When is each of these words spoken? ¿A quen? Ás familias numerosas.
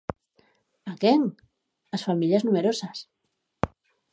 ¿A 0.91 0.93
quen? 1.01 1.21
Ás 1.95 2.05
familias 2.07 2.45
numerosas. 2.47 2.97